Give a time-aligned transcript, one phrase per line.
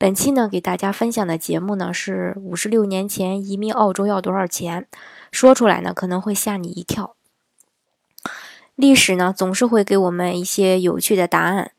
[0.00, 4.86] 本期呢，给大家分享的节目呢是五十六年前移民澳洲要多少钱？
[5.32, 7.16] 说出来呢可能会吓你一跳。
[8.76, 11.72] 历史呢总是会给我们一些有趣的答案，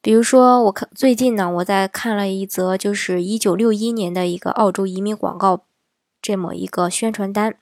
[0.00, 5.64] 比如说我看最近呢我在看了一则就是一九六一年的一个澳洲移民广告，
[6.22, 7.56] 这么一个宣传单，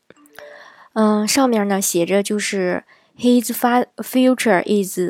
[0.92, 2.84] 嗯，上面呢写着就是
[3.18, 3.50] His
[3.96, 5.00] future is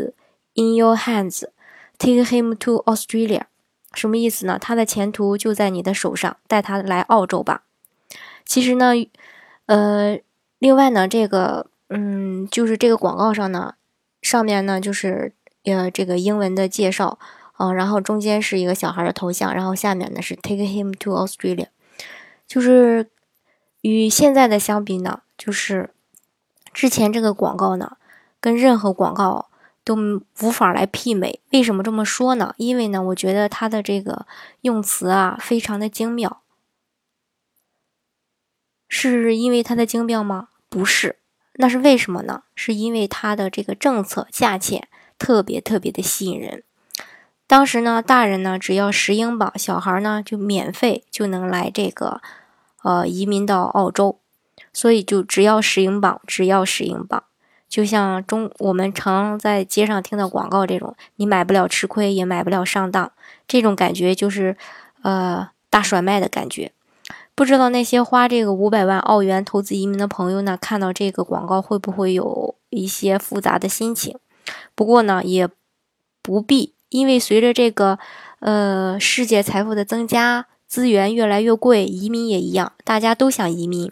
[0.55, 1.45] in your hands,
[1.99, 3.43] take him to Australia。
[3.95, 4.59] 什么意思呢？
[4.59, 7.63] 他的前途就在你的手上，带他来澳洲吧。
[8.45, 8.93] 其实呢，
[9.67, 10.19] 呃，
[10.59, 13.75] 另外呢，这个，嗯，就是这个广告上呢，
[14.21, 15.33] 上面呢就是
[15.65, 17.19] 呃这个英文的介绍，
[17.59, 21.69] 嗯，然后中间是一个小孩的头像，然后下面呢是 Take him to Australia，
[22.47, 23.09] 就是
[23.81, 25.91] 与现在的相比呢，就是
[26.73, 27.97] 之前这个广告呢，
[28.41, 29.49] 跟任何广告。
[29.85, 29.95] 都
[30.41, 31.41] 无法来媲美。
[31.53, 32.55] 为什么这么说呢？
[32.57, 34.27] 因为呢，我觉得它的这个
[34.63, 36.41] 用词啊，非常的精妙。
[38.89, 40.49] 是因为它的精妙吗？
[40.69, 41.19] 不是，
[41.55, 42.45] 那是为什么呢？
[42.55, 46.63] 是因为它的这个政策价钱特别特别的吸引人。
[47.47, 52.23] 当时呢，大人呢只要十英镑，小孩呢就免费就能来这个
[52.83, 54.19] 呃移民到澳洲，
[54.73, 57.25] 所以就只要十英镑，只要十英镑。
[57.75, 63.11] 就像中我们常在街上听到广告这种，你买不了吃亏，也买不了上当，
[63.49, 64.57] 这种感觉就是，
[65.03, 66.71] 呃，大甩卖的感觉。
[67.35, 74.17] 不知道那些花这个五百万澳元投资移民的朋友呢，看到这个广告会不会有一些复杂的心情？
[74.77, 75.49] 不过呢，也
[76.23, 77.99] 不必，因为随着这个，
[78.39, 83.91] 呃，世界财富的增加，资源越来越贵，移民也一样，大家都想移民。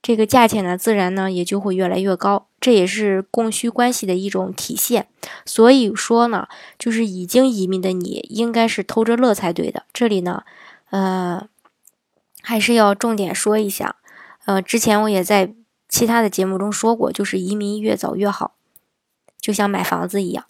[0.00, 5.08] 这个价钱呢，自然呢也就会越来越高，这也是供需关系的一种体现。
[5.44, 9.84] 所以说呢，就是已经移民的你应该是偷着乐才对的。
[9.92, 10.44] 这里呢，
[10.90, 11.48] 呃，
[12.42, 13.96] 还是要重点说一下。
[14.46, 15.54] 呃，之前我也在
[15.88, 18.54] 其他的节目中说过，就是移民越早越好，
[19.40, 20.44] 就像买房子一样。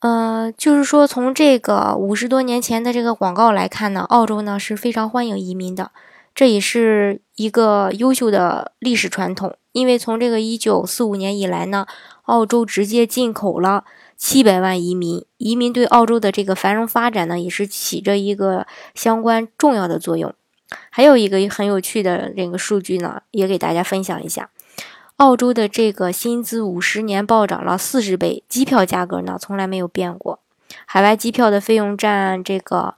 [0.00, 5.92] 呃，就是说从这个五十多年前的这个广告来看呢，澳洲呢是非常欢迎移民的。
[6.34, 11.86] 这也是一个优秀的历史传统，因为从这个一九四五年以来呢，
[12.22, 13.84] 澳洲直接进口了
[14.16, 20.34] 七百万移民，移民对澳洲的这个繁荣发展呢，也是起着一个相关重要的作用。
[20.88, 24.48] 还有一个很有趣的这个数据呢，也给大家分享一下，
[25.16, 30.40] 澳洲的这个薪资五十年暴涨了四十倍，机票价格呢从来没有变过，
[30.86, 32.94] 海外机票的费用占这个。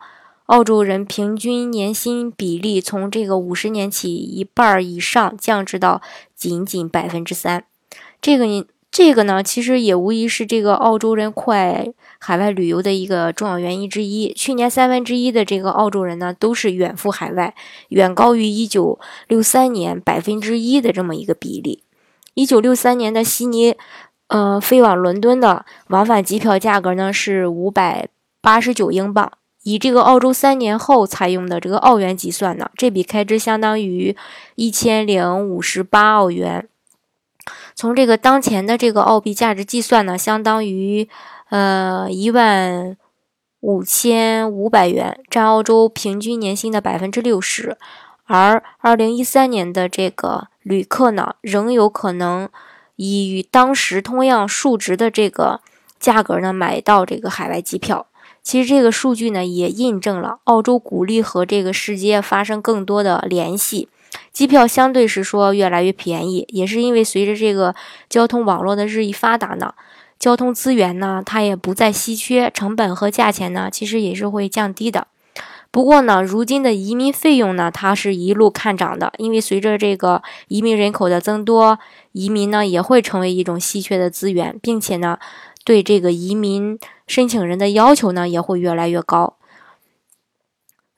[0.46, 6.02] 澳洲人平均年薪比例从这个五十年起一半以上降至到
[6.36, 7.64] 仅仅百分之三，
[8.20, 14.34] 这个呢，这个呢，其实也无疑是这个澳洲人酷爱海外旅游的一个重要原因之一。
[14.34, 17.54] 去年三分之一的这个澳洲人呢，都是远赴海外，
[17.88, 21.82] 远高于一九六三年百分之一的这么一个比例。
[22.34, 23.74] 一九六三年的悉尼，
[24.28, 28.08] 呃，飞往伦敦的往返机票价格呢是五百
[28.42, 29.32] 八十九英镑。
[29.64, 34.16] 以这个澳洲三年后采用的这个澳元计算呢，这笔开支相当于
[34.54, 36.68] 一千零五十八澳元。
[37.74, 41.08] 从这个当前的这个澳币价值计算呢，相当于
[41.48, 42.96] 呃一万
[43.60, 47.76] 五千五百元，占澳洲平均年薪的百分之六十。
[48.26, 52.48] 而二零一三年的这个旅客呢，仍有可能
[52.96, 55.60] 以与当时同样数值的这个
[56.04, 58.06] 价格呢，买到这个海外机票。
[58.42, 63.88] 其实这个数据呢，也印证了澳洲鼓励和这个世界发生更多的联系，
[64.30, 67.74] 机票相对是说越来越便宜，也是因为随着这个
[68.10, 69.72] 交通网络的日益发达呢，
[70.18, 75.06] 交通资源呢它也不再稀缺，成本和价钱呢其实也是会降低的。
[75.70, 81.78] 不过呢，如今的移民费用呢，它是一路看涨的，因为随着这个移民人口的增多，
[82.12, 85.18] 移民呢也会成为一种稀缺的资源，并且呢。
[85.64, 89.36] 对这个移民申请人的要求呢，也会越来越高。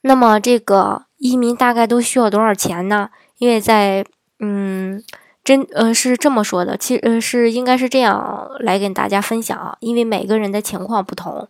[0.01, 3.09] 那么，这个移民大概都需要多少钱呢？
[3.37, 4.05] 因为在
[4.39, 5.03] 嗯，
[5.43, 9.77] 真呃是这么说的，其实呃是应该是这样来跟大家分享啊。
[9.79, 11.47] 因为每个人的情况不同，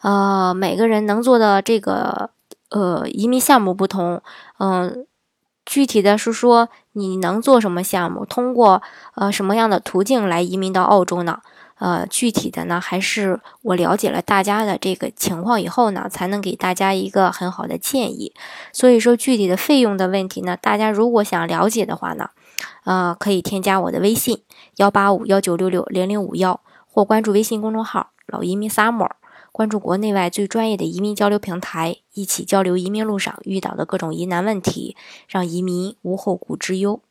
[0.00, 2.30] 呃，每个人能做的这个
[2.70, 4.22] 呃移民项目不同，
[4.58, 5.06] 嗯，
[5.66, 8.82] 具体的是说你能做什么项目，通过
[9.14, 11.40] 呃什么样的途径来移民到澳洲呢？
[11.84, 18.32] 呃，具体的呢，还是我了解了大家的这个情况以后呢，才能给大家一个很好的建议。
[18.72, 22.30] 所以说，具体的费用的问题呢，大家如果想了解的话呢，
[22.84, 24.42] 呃，可以添加我的微信
[24.76, 29.10] 幺八五幺九六六零零五幺，或关注微信公众号“老移民 summer”，
[29.52, 34.96] 关注国内外最专业的移民交流平台，一起交流移民路上遇到的各种疑难问题，
[35.28, 37.02] 让移民无后顾之忧。